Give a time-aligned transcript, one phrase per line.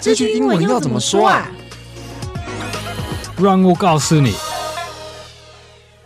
[0.00, 1.46] 这句英文要怎么说啊？
[3.36, 4.32] 让我告诉你。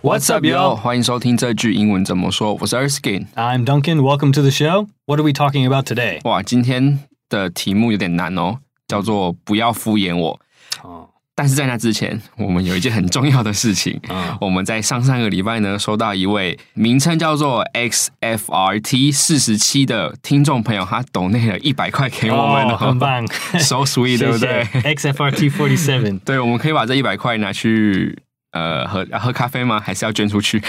[0.03, 0.74] What's up, yo？
[0.74, 2.54] 欢迎收听这句英文怎么说。
[2.54, 3.29] 我是 Erskine。
[3.37, 4.01] I'm Duncan.
[4.01, 4.88] Welcome to the show.
[5.07, 6.19] What are we talking about today?
[6.25, 6.98] 哇，今天
[7.29, 10.40] 的题目有点难哦，叫做不要敷衍我。
[10.82, 14.00] 哦，但是在那之前，我们有一件很重要的事情。
[14.09, 23.27] 嗯 我们在上上个礼拜呢，收到一位名称叫做 XFRT 四十七的听众朋友，他抖内了一百块给我们哦，很棒，
[23.58, 24.64] so sweet， 对不对？
[24.72, 26.18] 谢谢 XFRT forty seven.
[26.21, 28.16] 对，我们可以把这一百块拿去
[28.53, 29.80] 呃喝喝咖啡吗？
[29.80, 30.63] 还是要捐出去？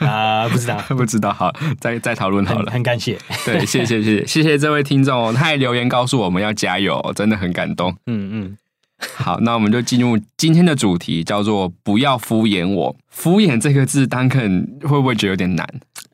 [0.00, 2.70] 啊，不知道，不知道，好，再再讨论好了。
[2.70, 3.18] 很感谢。
[3.44, 7.90] 对，谢谢谢谢谢谢这位听众哦，他还留言告诉我们要加油哦，真的很感动。
[8.06, 8.58] 嗯嗯，
[9.16, 12.96] 好，那我们就进入今天的主题，叫做“不要敷衍我”。
[13.08, 15.68] 敷衍这个字，Duncan 会不会觉得有点难？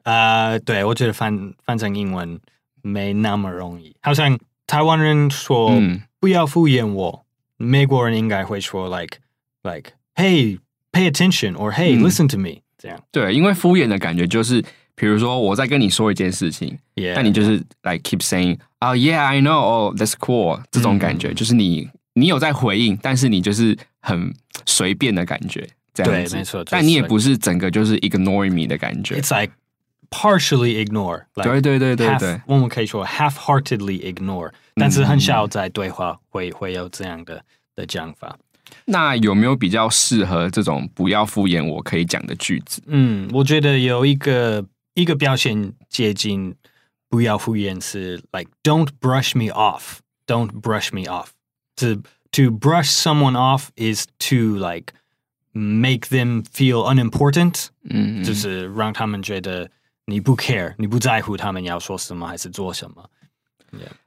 [0.05, 2.41] 呃，对我觉得翻翻成英文
[2.83, 7.25] 没那么容易，好像台湾人说嗯不要敷衍我，
[7.57, 9.19] 美国人应该会说 like
[9.63, 10.59] like hey
[10.93, 12.03] pay attention or hey 嗯。
[12.03, 12.99] listen to me 这样。
[13.11, 14.63] 对，因为敷衍的感觉就是，
[14.95, 19.59] 比如说我在跟你说一件事情，Yeah，但你就是 like keep saying 啊、yeah I know.
[19.59, 24.35] Oh that's cool 这种感觉，就是你你有在回应，但是你就是很
[24.67, 26.31] 随便的感觉，这样子。
[26.31, 29.21] 对没错但你也不是整个就是 ignoring me 的感觉。
[29.21, 29.53] It's like
[30.11, 37.45] partially ignore，like 对对对对对，我们可以说 half-heartedly ignore，但是很少在对话会会有这样的
[37.77, 38.37] 的讲法。
[38.87, 42.83] 那有没有比较适合这种不要敷衍我可以讲的句子？
[42.87, 44.65] 嗯，我觉得有一个
[44.95, 46.55] 一个表现接近
[47.09, 51.29] 不要敷衍是 like don't brush me off，don't brush me off。
[51.80, 51.96] 是
[52.32, 54.94] to brush someone off is to like
[55.52, 59.70] make them feel unimportant，嗯，就是让他们觉得
[60.06, 63.10] 你不 care，你不在乎他们要说什么还是做什么。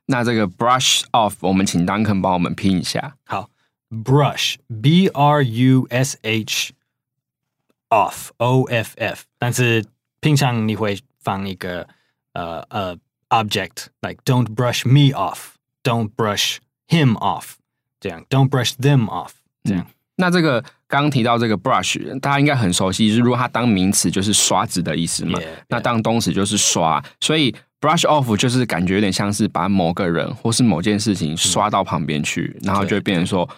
[0.06, 3.16] 那这个 brush off，我们请 Duncan 帮我们拼一下。
[3.24, 3.50] 好，
[3.90, 6.72] brush b r u s h
[7.90, 9.84] off o f f，但是
[10.20, 11.86] 平常你会放一个
[12.32, 12.96] 呃呃
[13.28, 16.56] object like don't brush me off，don't brush
[16.88, 17.56] him off，
[18.03, 18.21] 这样。
[18.29, 19.29] Don't brush them off，
[19.63, 19.87] 这样。
[20.17, 25.39] 那这个刚刚提到这个 brush，大家应该很熟悉，就是如果它当名词就是刷子的意思嘛。
[25.39, 33.49] Yeah, 那当动词就是刷，所以 brush off 就是感觉有点像是把某个人或是某件事情刷到旁边去，然后就变成说，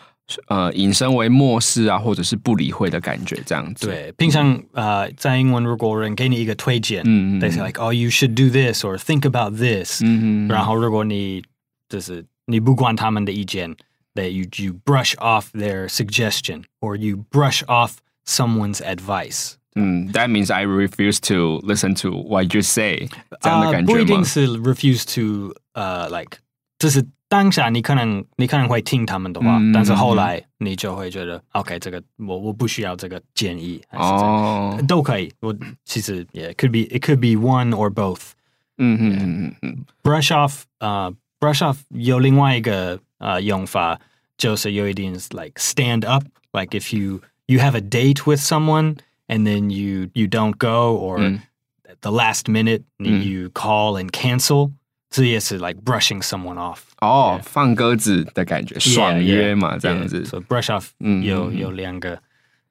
[0.47, 11.44] 呃，引申为漠视啊，或者是不理会的感觉，这样子。，对，平常呃，在英文如果人给你一个推荐，嗯嗯 they say like oh you should do this or think about this，嗯、嗯然后如果你
[11.89, 13.75] 就是你不管他们的意见
[14.15, 17.97] ，that you you brush off their suggestion or you brush off
[18.27, 19.55] someone's advice。
[19.77, 23.09] 嗯，That means I refuse to listen to what you say，
[23.41, 24.25] 这样的啊感觉吗不一定？
[24.25, 26.38] 是 refuse to 呃、like，
[26.78, 35.33] 就是当下你可能你可能会听他们的话，嗯但是后来你就会觉得 OK，这个我我不需要这个建议，还是这样、哦，都可以。
[35.38, 38.33] 我其实 yeah it could be it could be one or both。
[38.78, 44.00] 嗯嗯嗯嗯嗯， brush off 呃、brush off 有另外一个 呃用法，
[44.37, 48.97] 就是有一点 like stand up like if you you have a date with someone
[49.28, 51.41] and then you you don't go or 嗯
[51.84, 54.72] at the last minute 你嗯 you call and cancel，
[55.11, 56.78] 这也是 like brushing someone off。
[57.00, 62.21] 哦，放鸽子的感觉，爽约嘛，这样子 So brush off 嗯有嗯嗯有两个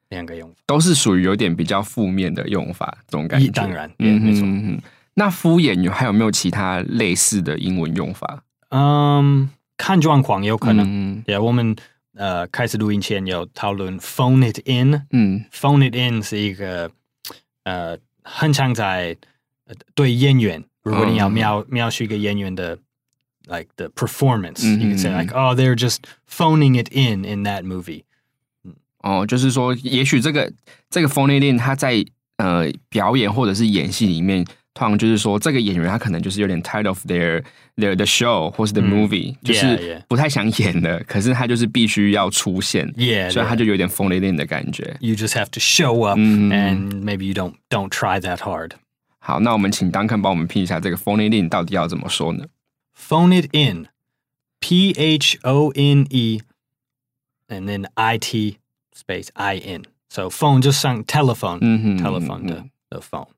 [0.08, 0.56] 两个用法。
[0.66, 3.50] 都是属于有点比较负面的用法，这种感觉。
[3.50, 4.82] 当然嗯没错嗯嗯。
[5.14, 8.42] 那敷衍有还有没有其他类似的英文用法？
[8.70, 10.85] 嗯， 看状况有可能。
[10.87, 11.75] 嗯 Yeah，我们
[12.15, 15.05] 呃开始录音前有讨论 phone it in。
[15.11, 16.91] 嗯 phone it in 是一个
[17.63, 19.17] 呃很常在
[19.65, 22.77] 呃对演员，如果你要嗯描、描述一个演员的
[23.47, 25.97] like the performance，、嗯 you can say 嗯 like oh they're just
[26.29, 28.03] phoning it in in that movie。
[28.99, 30.51] 哦，就是说，也许这个
[30.89, 32.03] 这个 phone it in，他在
[32.37, 34.43] 呃表演或者是演戏里面，
[34.74, 37.42] 通常就是说，这个演员他可能就是有点 tired of their
[37.76, 44.24] their the show 或是 the movie，、就 yeah, 是 yeah 不太想演了，可是他就是必须要出现 Yeah，所以他 yeah 就有点 phone it
[44.24, 44.96] in 的感觉。
[45.00, 48.72] You just have to show up 嗯 and maybe you don't don't try that hard.
[49.18, 52.46] 好，那我们请 Duncan 帮我们拼一下这个 phone it in 到底要怎么说呢？
[52.96, 53.86] Phone it in,
[54.60, 56.42] P H O N E,
[57.48, 58.58] and then I T
[58.96, 59.82] space I N.
[60.08, 63.28] So phone 就像 telephone，、嗯哼 telephone 的、嗯嗯的 phone。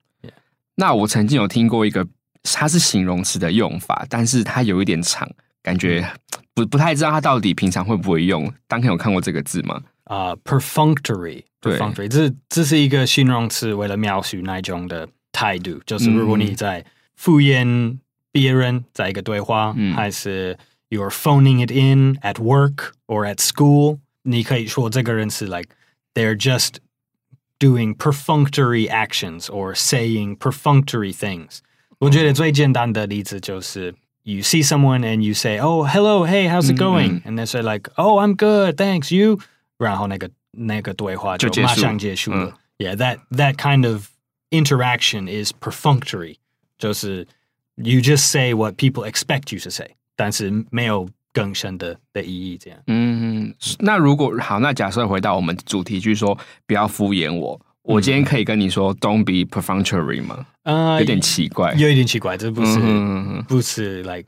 [0.80, 2.08] 那我曾经有听过一个，
[2.44, 5.30] 它是形容词的用法，但是它有一点长，
[5.64, 6.08] 感觉
[6.54, 8.54] 不不太知道它到底平常会不会用。
[8.68, 9.82] 当天有看过这个字吗？
[10.04, 16.86] 啊、perfunctory 对 perfunctory，这这是一个形容词，为了描述那种的态度，就是如果你在
[17.16, 17.98] 敷衍
[18.32, 20.58] 别人，在一个对话，嗯还是
[20.90, 23.98] you're phoning it in at work or at school.
[24.22, 25.70] 你可以说这个人是 like
[26.14, 26.76] they're just
[27.59, 31.59] doing perfunctory actions or saying perfunctory things.
[31.99, 33.95] 我觉得最简单的例子就是
[34.25, 37.63] you see someone and you say, "Oh, hello, hey, how's it going?" And they say
[37.63, 39.15] like, "Oh, I'm good, thanks.
[39.15, 39.39] You?"
[39.79, 42.57] 然后那个那个对话就马上结束了。
[42.79, 44.09] Yeah, that that kind of
[44.51, 46.37] interaction is perfunctory.
[46.79, 47.27] 就是
[47.77, 52.58] you just say what people expect you to say，但是没有 更深的的意义。
[52.58, 57.60] 这样，嗯，那如果好，那假设回到我们主题，就是说不要敷衍我。
[57.84, 60.46] 我今天可以跟你说 "Don't be perfunctory" 吗？
[60.64, 62.80] 呃，有点奇怪，有一点奇怪，这不是
[63.48, 64.26] 不是 like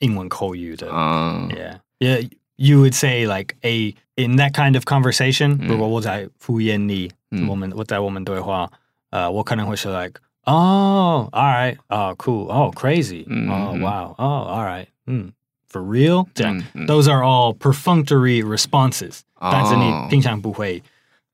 [0.00, 0.88] 英文口语的。
[0.92, 2.28] 嗯，Yeah, yeah.
[2.56, 7.10] You would say like a in that kind of conversation，如果我在敷衍你，
[7.48, 8.70] 我们我在我们对话，
[9.10, 11.76] 呃，我可能会说 like Oh, all right.
[11.88, 12.48] Oh, cool.
[12.48, 13.26] Oh, crazy.
[13.26, 13.50] Mm-hmm.
[13.50, 14.14] Oh, wow.
[14.16, 14.86] Oh, all right.
[15.06, 15.32] Mm.
[15.67, 16.27] For real?
[16.35, 16.85] Mm-hmm.
[16.85, 19.21] Those are all perfunctory responses.
[19.39, 19.51] Oh.
[19.51, 20.83] 但是你平常不会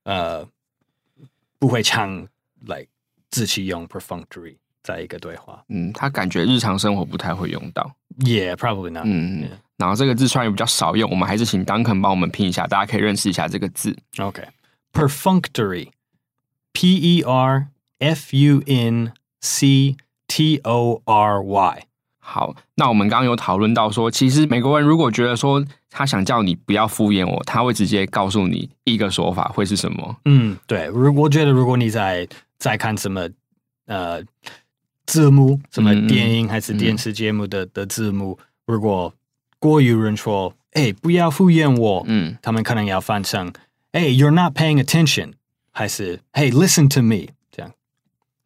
[0.04, 0.48] 呃
[1.60, 2.26] 不会唱
[2.62, 2.88] like
[3.30, 5.62] 自己用 perfunctory 在一个对话。
[5.68, 7.92] 嗯，他感觉日常生活不太会用到。
[8.20, 9.04] Yeah, probably not.
[9.06, 13.98] 嗯，然后这个字虽然比较少用，我们还是请 Duncan 帮我们拼一下，大家可以认识一下这个字。
[14.16, 14.48] Okay,
[14.94, 15.90] perfunctory,
[16.72, 17.68] P E R
[18.00, 19.12] F U N
[19.42, 19.98] C
[20.28, 21.84] T O R Y。
[22.26, 30.17] 好，那我们刚刚有讨论到说，其实美国人如果觉得说他想叫你不要敷衍我，他会直接告诉你一个说法会是什么？
[30.25, 32.26] 嗯，对，如我觉得如果你在
[32.56, 33.29] 在看什么
[33.87, 34.23] 呃
[35.05, 39.12] 字幕，什么电影还是电视节目的的字幕，如果
[39.59, 43.53] 过于人说，哎，不要敷衍我，嗯，他们可能要翻成，
[43.93, 45.35] 哎，You're not paying attention，
[45.70, 47.34] 还是 Hey listen to me。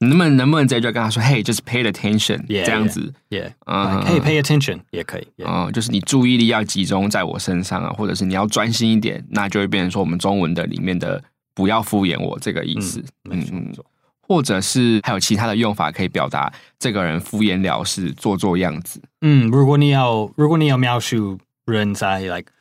[0.00, 11.22] 你能不能能不能直接就跟他说，Hey, just pay attention，这样子，Yeah，嗯，Hey, pay attention 也可以，啊，就是你注意力要集中在我身上啊，或者是你要专心一点，那就会变成说我们中文的里面的
[11.52, 13.74] 不要敷衍我这个意思，嗯嗯，
[14.20, 19.02] 或者是还有其他的用法可以表达这个人敷衍了事、做做样子。
[19.22, 22.52] 嗯，如果你要如果你要描述人在 like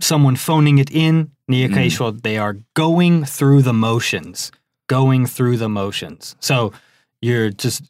[0.00, 4.48] someone phoning it in，你也可以说 they are going through the motions。
[4.87, 6.33] going through the motions.
[6.39, 6.71] So
[7.19, 7.81] you're just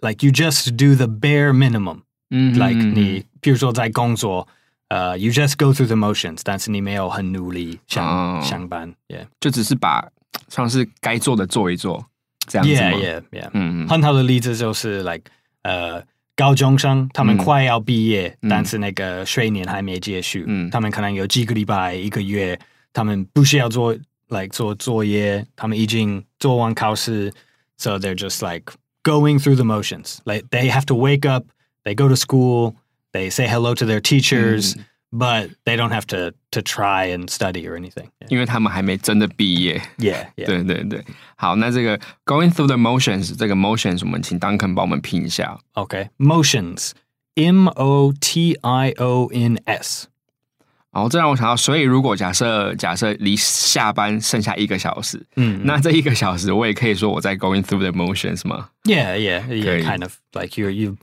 [0.00, 2.02] like you just do the bare minimum.
[2.30, 2.58] Mm-hmm.
[2.58, 4.46] Like 你比如说在工作，
[4.88, 8.44] 呃、uh,，you just go through the motions，但是你没有很努力上、oh.
[8.44, 10.08] 上班，yeah，就只是把
[10.48, 12.06] 像是该做的做一做，
[12.46, 12.98] 这样子吗？
[12.98, 13.50] Yeah, yeah, yeah。
[13.52, 15.24] 嗯嗯，很好的例子就是 like
[15.62, 16.04] 呃。
[16.36, 22.58] 高中生他们快要毕业，嗯、但是那个学年还没结束，嗯，他们可能有几个礼拜、一个月，
[22.94, 23.94] 他们不需要做
[24.28, 27.32] like 做作业，他们已经做完考试，
[27.76, 28.72] so they're just like
[29.02, 30.18] going through the motions.
[30.24, 31.46] Like they have to wake up,
[31.84, 32.74] they go to school,
[33.12, 34.76] they say hello to their teachers,
[35.10, 38.08] but they don't have to to try and study or anything.
[38.28, 39.82] 因为他们还没真的毕业。
[39.98, 40.46] Yeah, yeah.
[40.46, 41.04] 对对对。
[41.36, 45.58] 好，那这个 going through the motions，这个 motions 我们请 Duncan 帮我们拼一下。
[45.74, 46.92] Okay, motions,
[47.34, 50.06] M O T I O N S.
[50.95, 60.95] 然后这让我想到，所以如果假设假设离下班剩下一个小时，嗯，那这一个小时我也可以说我在 going through the motions 吗？Yeah, yeah, yeah, kind of like you you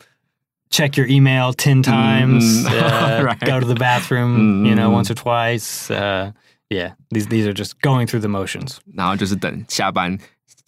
[0.71, 3.39] check your email ten times, uh, right.
[3.41, 5.91] go to the bathroom, you know, once or twice.
[5.91, 6.33] Uh,
[6.71, 8.79] yeah, these these are just going through the motions.
[8.97, 10.19] 然后就是等下班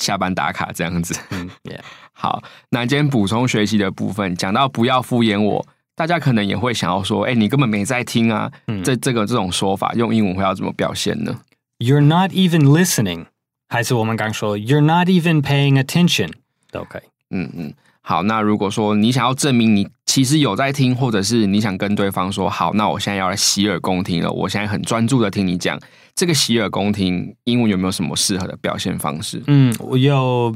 [0.00, 1.18] 下班打卡这样子。
[1.30, 1.80] 嗯，Yeah，
[2.12, 5.66] 好，那今天补充学习的部分讲到不要敷衍我。
[5.96, 8.50] 大家可能也会想要说，哎，你根本没在听啊！
[8.82, 11.40] 这这个这种说法，用英文会要怎么表现呢
[11.78, 13.26] ？You're not even listening，
[13.68, 16.32] 还是我们刚说 You're not even paying attention
[16.72, 17.02] 都可以。
[17.30, 18.24] 嗯嗯，好。
[18.24, 25.78] 那如果说你想要证明你其实有在听，或者是你想跟对方说，好，那我现在要来洗耳恭听了，我现在很专注的听你讲。
[26.16, 29.42] 这个洗耳恭听，英文有没有什么适合的表现方式？
[29.46, 30.54] 嗯，我有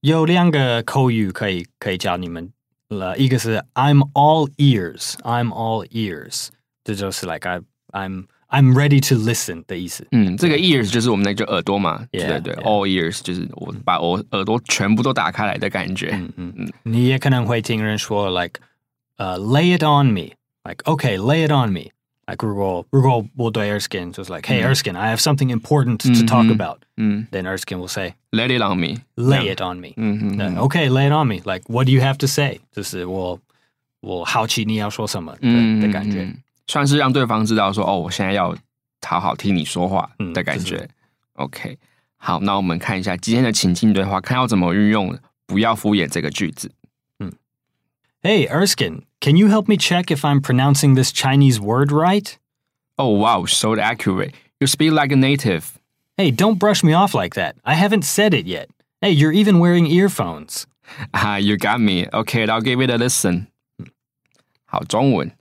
[0.00, 2.50] 有两个口语可以可以教你们。
[2.89, 6.49] 了，一个是 I'm all ears，I'm all ears，
[6.83, 7.59] 这就是 like I
[7.91, 10.07] I'm I'm ready to listen 的意思。
[10.11, 16.09] 嗯，这个 ears 就是我们那个耳朵嘛，对对对，all ears 就是我把我耳朵全部都打开来的感觉。
[16.13, 18.61] 嗯嗯嗯，你也可能会听人说 like，
[19.17, 21.89] 呃、uh,，lay it on me，like okay，lay it on me。
[22.29, 26.79] like 如果如果我对 Erskine just like, hey Erskine, I have something important to talk about.
[26.97, 28.97] Then Erskine will say, let it on me.
[29.15, 29.93] Lay it on me.
[29.95, 31.41] Then, okay, lay it on me.
[31.45, 32.61] Like what do you have to say?
[32.71, 33.39] 就是我
[34.01, 36.27] 我好奇你要说什么的的感觉，
[36.67, 38.55] 算是让对方知道说哦，我现在要
[39.05, 40.87] 好好听你说话的感觉。
[41.33, 41.77] OK，
[42.17, 46.71] 好，那我们看一下今天的情境对话，看要怎么运用“不要敷衍”这个句子。
[48.21, 52.37] Hey, Erskine, can you help me check if I'm pronouncing this Chinese word right?
[52.97, 54.33] Oh wow, so accurate.
[54.59, 55.77] You speak like a native.
[56.17, 57.55] Hey, don't brush me off like that.
[57.63, 58.69] I haven't said it yet.
[59.01, 60.65] Hey, you're even wearing earphones.
[61.13, 62.07] Ah, you got me.
[62.13, 63.47] Okay, I'll give it a listen.
[64.65, 65.31] 好，中文。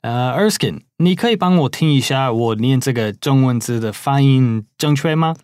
[0.00, 5.34] 呃、e r s k i n e 你可以帮我听一下我念这个中文字的发音正确吗？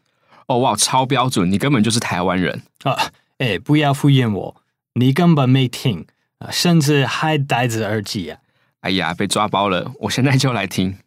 [0.46, 1.50] 哦哇，超标准！
[1.50, 2.62] 你根本就是台湾人。
[2.84, 4.56] 啊，哎，不要敷衍我，
[4.94, 6.06] 你根本没听
[6.39, 8.39] 啊，甚至还戴着耳机啊！
[8.81, 9.91] 哎呀，被抓包了！
[9.99, 10.97] 我现在就来听。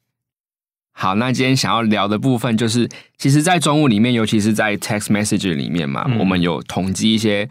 [0.93, 7.49] 好，那今天想要聊的部分就是，其实，在中文里面，尤其是在 text message 里面嘛，我们有统计一些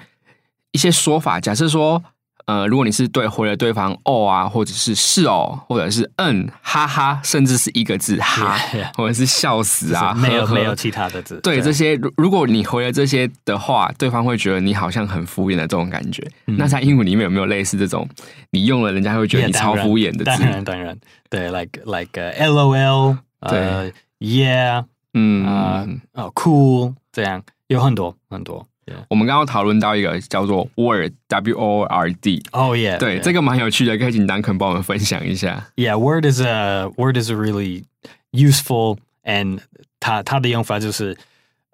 [0.72, 1.40] 一些说法。
[1.40, 2.04] 假设说。
[2.46, 8.58] 呃，如果你是对回了对方哦啊，或者是是哦，或者是嗯哈哈，甚至是一个字哈，
[8.98, 11.40] 或者是笑死啊，没有没有其他的字。
[11.44, 16.26] 对这些，如果你回了这些的话，对方会觉得你好像很敷衍的这种感觉。
[16.46, 18.08] 那在英文里面有没有类似这种，
[18.52, 20.26] 你用了人家会觉得你超敷衍的字？
[20.26, 20.98] 当然当然，
[21.30, 23.18] 对，like like L O L，
[23.50, 28.68] 对，Yeah，嗯啊，哦，Cool，这样有很多很多。
[29.09, 35.67] 我们刚刚讨论到一个叫做 Word W O R D，哦耶，对，这个蛮有趣的，可以请 Duncan 帮我们分享一下。
[35.77, 37.85] Yeah，Word is a Word is a really
[38.33, 39.61] useful and
[39.99, 41.17] 它它的用法就是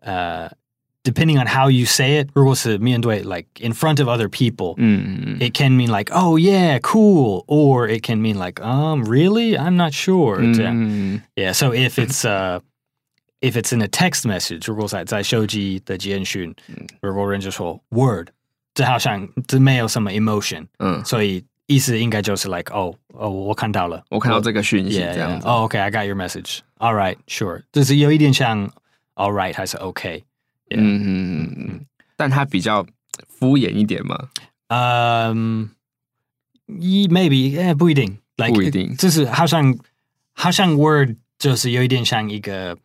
[0.00, 0.50] 呃。
[1.04, 5.36] depending on how you say it, 如果是面对 like in front of other people, mm.
[5.40, 9.58] it can mean like, oh yeah, cool, or it can mean like, um, really?
[9.58, 10.38] I'm not sure.
[10.38, 11.22] Mm.
[11.34, 11.52] Yeah.
[11.54, 12.60] So if it's uh
[13.40, 16.54] if it's in a text message，如果在在手机的简讯，
[17.00, 18.28] 如果人就说 word，
[18.72, 25.46] 这好像这没有什么 emotion，嗯，所以意思应该就是 like 哦哦，我看到了，我看到这个讯息这样子。
[25.46, 28.70] 哦，OK，I got your message，all right，sure，就是有一点像
[29.16, 30.22] all right 还是 OK，
[30.70, 31.86] 嗯嗯嗯嗯，
[32.16, 32.86] 但它比较
[33.26, 34.28] 敷衍一点嘛。
[34.68, 35.68] 嗯，
[36.66, 39.76] 一 maybe 哎不一定，不一定，就是好像
[40.32, 42.78] 好像 word 就是有一点像一个。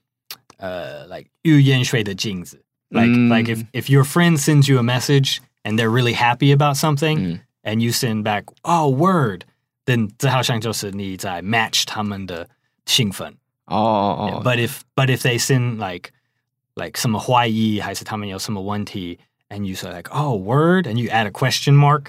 [0.61, 2.63] uh, like 预言水的镜子.
[2.89, 3.29] Like mm.
[3.29, 7.19] like if if your friend sends you a message and they're really happy about something
[7.19, 7.39] mm.
[7.63, 9.43] and you send back oh word,
[9.85, 12.49] then 这好像就是你在 match 他们的
[12.85, 13.35] 兴奋。
[13.65, 14.31] 哦哦。
[14.31, 16.11] Yeah, but if but if they send like
[16.75, 22.07] like 什么怀疑还是他们有什么问题 and you say like oh word and you add a question mark，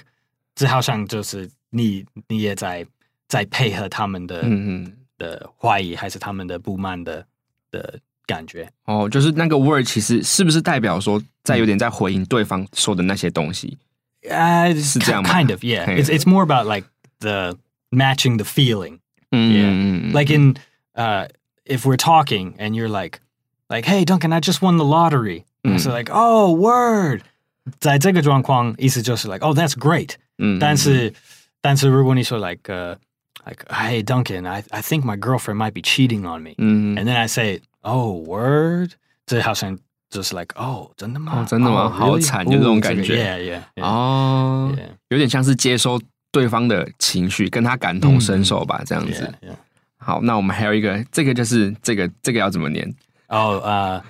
[0.55, 2.85] 这好像就是你你也在
[3.27, 7.25] 在配合他们的、嗯、的怀疑还是他们的不满的
[7.69, 13.77] 的 感觉哦，就是那个 word 其实是不是代表说在有点在回应对方说的那些东西？
[14.29, 15.29] 呃，是这样吗？
[15.29, 15.85] Kind of, yeah.
[15.85, 16.87] It's it's more about like
[17.19, 17.57] the
[17.91, 18.99] matching the feeling.
[19.31, 20.55] Yeah, like in
[20.95, 21.27] uh,
[21.63, 23.19] if we're talking and you're like,
[23.69, 25.45] like, hey, Duncan, I just won the lottery.
[25.77, 27.21] So like, oh, word.
[27.79, 30.15] 在这个状况，意思就是 like, oh, that's great.
[30.39, 31.13] 嗯，但是
[31.61, 32.95] 但是如果你说 like, uh,
[33.45, 36.55] like, hey, Duncan, I I think my girlfriend might be cheating on me.
[36.57, 38.91] And then I say oh word，
[39.25, 39.77] 这好像
[40.09, 41.33] 就是 like 哦，真的吗？
[41.35, 41.89] 哦，真的吗？
[41.89, 43.15] 好惨，就这种感觉。
[43.15, 43.83] Yeah, yeah.
[43.83, 44.75] 哦，
[45.09, 45.99] 有点像是接收
[46.31, 49.33] 对方的情绪，跟他感同身受吧，这样子。
[49.97, 52.95] 好，那我们还有一个，这个就是这个这个要怎么念？
[53.27, 54.03] 哦，呃，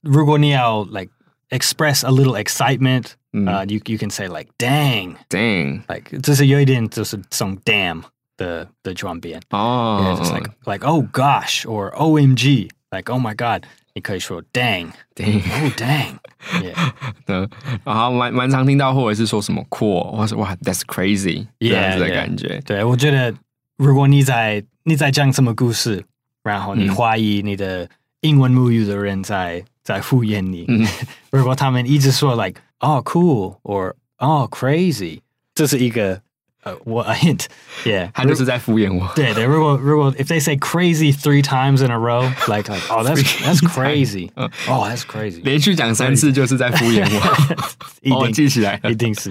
[0.00, 1.10] 如果你要 like
[1.50, 3.12] express a little excitement，
[3.46, 8.02] 呃，you you can say like dang, dang, like 这是有一点就是从 damn
[8.36, 9.40] 的的转变。
[9.50, 12.70] 哦，just like like oh gosh or OMG。
[12.91, 16.15] Like oh my god，你可以说 dang，dang，oh dang，
[17.25, 17.49] 对，
[17.83, 22.61] 然后蛮蛮常听到，或者是说什么 cool，或是哇 that's crazy 这样子的感觉。
[22.65, 23.33] 对我觉得，
[23.77, 26.03] 如果你在你在讲什么故事，
[26.43, 27.89] 然后你怀疑你的
[28.21, 30.67] 英文母语的人在在敷衍你，
[31.31, 35.21] 如果他们一直说 like oh cool or oh crazy，
[35.55, 36.21] 这是一个
[36.62, 37.44] 呃，我 a hint,
[37.84, 39.08] yeah，他就是在敷衍我。
[39.14, 44.30] 对对，如果如果 if they say crazy three times in a row, like like oh that's that's crazy,
[44.34, 48.16] oh that's crazy，连续讲三次就是在敷衍我。
[48.18, 49.30] 我记起来，一定是。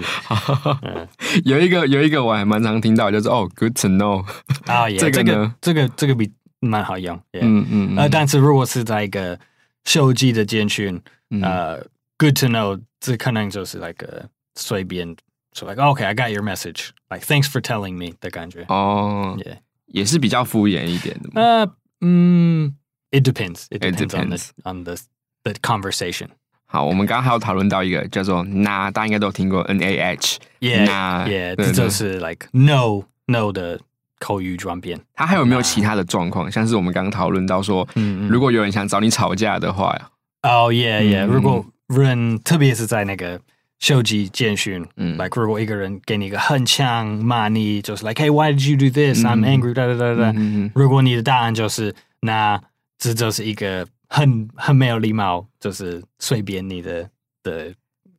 [1.44, 4.24] 有一个有一个我还蛮常听到，就是哦，good to know。
[4.64, 7.20] 啊，这个呢，这个这个比蛮好用。
[7.34, 7.96] 嗯嗯。
[7.98, 9.38] 呃，但是如果是在一个
[9.84, 10.98] 手机的简讯，
[11.42, 11.76] 呃，
[12.16, 14.06] good to know，这可能就是 like
[14.54, 15.14] 随便。
[15.52, 16.92] So like, okay, I got your message.
[17.10, 18.64] Like, thanks for telling me 的感觉。
[18.68, 21.30] 哦，Yeah，也是比较敷衍一点的。
[21.40, 21.72] 呃，
[22.02, 22.74] 嗯，
[23.10, 23.64] It depends.
[23.70, 24.36] It depends on the
[24.70, 24.96] on the
[25.44, 26.28] the conversation.
[26.66, 33.80] 好，我们刚刚还有讨论到一个叫做 “nah”，大家应该都有听过 “n a h”，Yeah，Yeah，这就是 like no no 的
[34.18, 35.00] 口语转变。
[35.14, 36.52] 它还有没有其他的状况？
[36.52, 37.88] 像是我们刚刚讨论到说，
[38.28, 39.96] 如果有人想找你吵架的话，
[40.42, 43.40] 哦，Yeah，Yeah，如果人特别是在那个。
[43.81, 49.25] 秀吉简讯，嗯，like 如果一个人给你一个很强骂你，就是 like hey why did you do this?
[49.25, 50.33] I'm angry 哒哒哒哒，
[50.73, 52.61] 如果你的答案就是那
[52.99, 57.09] 这就是一个很很没有礼貌，就是随便你的
[57.41, 57.73] 的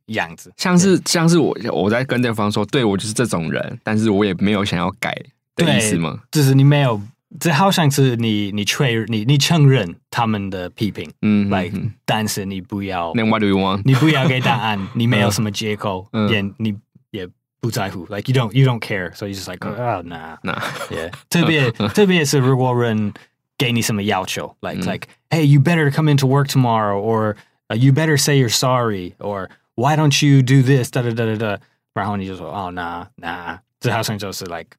[0.07, 5.17] 样子，像是像是我我在跟对方说，对我就是这种人，但是我也没有想要改
[5.55, 6.19] 的意思吗？
[6.29, 7.01] 就是你没有。
[7.38, 13.82] 这好像是你你确你你承认他们的批评，嗯，like，但是你不要，Then what do you want？
[13.84, 16.74] 你不要给答案，你没有什么借口，也你
[17.10, 17.28] 也
[17.60, 20.58] 不在乎，like you don't you don't care，so you just like oh nah nah
[20.88, 23.12] yeah，特别特别是如果人
[23.58, 27.36] 给你什么要求，like like hey you better come into work tomorrow or
[27.76, 31.60] you better say you're sorry or why don't you do this 哒哒哒哒哒，
[31.92, 34.70] 然后你就说哦 nah nah，这好像就是 like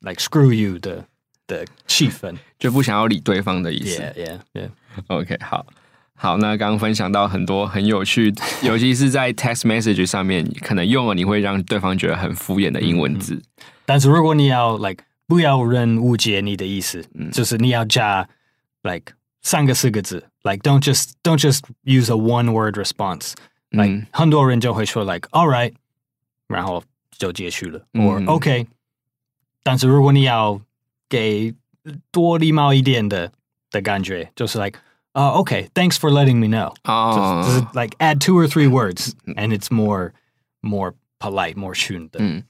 [0.00, 1.06] like screw you 的。
[1.47, 4.01] 的气氛， 就不想要理对方的意思。
[4.01, 4.69] Yeah, yeah,
[5.07, 5.65] OK，好，
[6.15, 6.37] 好。
[6.37, 13.41] 那刚刚分享到很多很有趣， 尤其是在 text message 上面，可能用了你会让对方觉得很敷衍的英文字。
[13.85, 18.27] 但是如果你要 like 不要人误解你的意思，就是你要加
[18.83, 23.33] like 三个四个字，like don't just don't just use a one word response。
[23.71, 25.73] like 很多人就会说 like all right，
[26.47, 26.83] 然后
[27.17, 28.67] 就结束了，or OK。
[29.63, 30.59] 但是如果你要
[31.08, 31.54] 给
[32.10, 33.32] 多礼貌一点的
[33.70, 34.78] 的感觉，就是 like
[35.12, 36.74] 啊、uh,，OK，thanks、okay, for letting me know。
[36.84, 40.12] 哦，就是 like add two or three words and it's more
[40.62, 42.18] more polite, more 训的。
[42.20, 42.42] 嗯，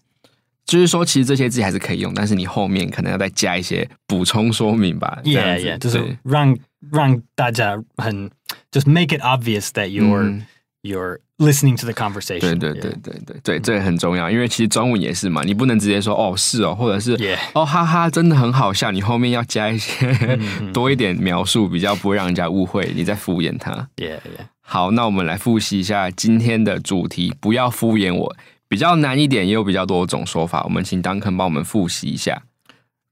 [0.64, 5.19] 就是说，其实这些字还是可以用，但是你后面可能要再加一些补充说明吧。
[5.25, 6.57] Yeah, yeah，就是让
[6.93, 8.31] 让大家很，
[8.71, 10.47] just make it obvious that you're、嗯、
[10.87, 12.41] you're listening to the conversation。
[12.41, 17.12] 对对对对对对，这个很重要，因为其实中文也是嘛，你不能直接说哦是哦，或者是
[17.55, 20.38] 哦哈哈，真的很好笑，你后面要加一些
[20.73, 23.88] 多一点描述，比较不会让人家误会你在敷衍他。
[23.97, 24.47] Yeah yeah。
[24.61, 28.37] 好，那我们来复习一下今天的主题，不要敷衍我。
[28.69, 32.45] 比较难一点，也有比较多种说法，我们请 Duncan 帮我们复习一下。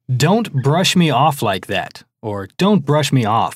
[0.09, 3.53] Don't brush me off like that, or don't brush me off，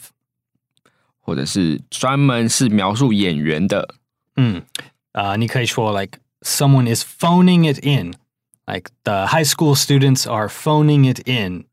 [1.19, 3.95] 或者是专门是描述演员的。
[4.39, 4.63] 嗯，
[5.13, 8.15] 啊、uh,，你可以说 like someone is phoning it in,
[8.67, 11.67] like the high school students are phoning it in,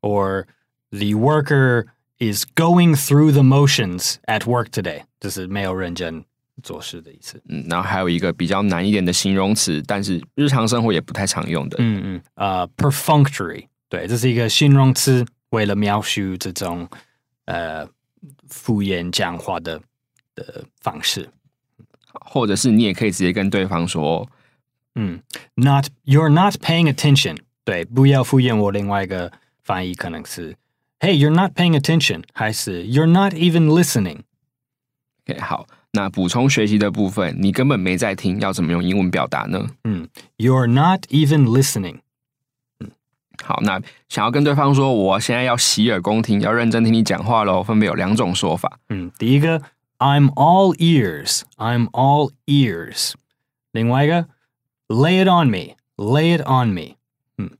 [0.00, 0.44] or
[0.90, 1.86] the worker
[2.18, 6.24] is going through the motions at work today，这是没有认真
[6.62, 7.42] 做事的意思。
[7.48, 11.76] 嗯，然后还有一个比较难一点的形容词，但是日常生活也不太常用的。
[11.80, 16.88] 嗯嗯，呃、uh,，perfunctory，对，这是一个形容词，为了描述这种
[17.46, 17.86] 呃
[18.48, 19.80] 敷衍讲话的
[20.34, 21.28] 的方式。
[22.19, 24.27] 或者是你也可以直接跟对方说，
[24.95, 25.21] 嗯
[25.55, 28.71] ，not you're not paying attention，对，不要敷衍我。
[28.71, 29.31] 另外一个
[29.63, 30.55] 翻译可能是
[30.99, 34.21] ，Hey, you're not paying attention，还是 You're not even listening。
[35.25, 39.69] OK，好，那补充学习的部分，你根本没在听，要怎么用英文表达呢？
[39.83, 41.99] 嗯，You're not even listening。
[42.79, 42.91] 嗯，
[43.43, 48.79] 好，那想要跟对方说，我现在要洗耳恭听，要认真听你讲话喽，分别有两种说法。
[48.89, 49.61] 嗯，第一个。
[50.00, 51.42] I'm all ears.
[51.56, 53.14] I'm all ears.
[53.72, 54.26] 另外一个，
[54.88, 55.76] lay it on me.
[55.96, 56.96] Lay it on me.
[57.38, 57.50] 嗯，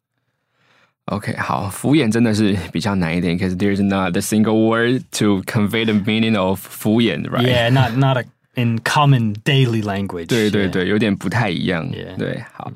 [1.06, 7.46] OK，好，敷衍真的是比较难一点，because there's not a single word to convey the meaning of 敷衍，right?
[7.46, 8.24] Yeah, not not a,
[8.54, 10.26] in common daily language.
[10.26, 11.90] 对 对对，有点不太一样。
[12.18, 12.70] 对，好。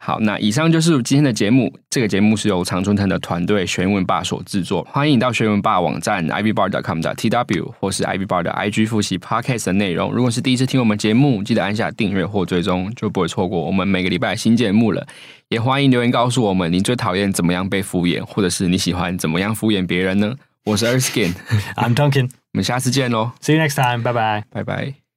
[0.00, 1.76] 好，那以上就是今天的节目。
[1.90, 4.86] 这个节目是由常春藤的团队学文霸所制作。
[4.90, 10.12] 欢迎到学文霸网站 ivybar.com 的 tw 或是 ivybar 的 IG 复习 podcast 的内容。
[10.12, 15.04] 如果是第一次听我们节目，记得按下订阅或追踪，就不会错过我们每个礼拜新节目了。
[15.48, 20.34] 也欢迎留言告诉我们，你最讨厌怎么样被敷衍，或者是你喜欢怎么样敷衍别人呢？
[20.64, 25.07] 我是 Erskin，I'm Duncan，我们下次见喽，See you next time，拜拜，拜拜。